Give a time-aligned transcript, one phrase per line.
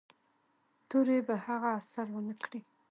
[0.89, 2.45] تورې په هغه اثر و نه کړ.